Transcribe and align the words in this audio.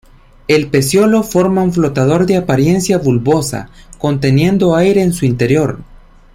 El 0.47 0.71
pecíolo 0.71 1.21
forma 1.21 1.61
un 1.61 1.73
flotador 1.73 2.25
de 2.25 2.35
apariencia 2.35 2.97
bulbosa, 2.97 3.69
conteniendo 3.99 4.75
aire 4.75 5.03
en 5.03 5.13
su 5.13 5.25
interior. 5.27 5.77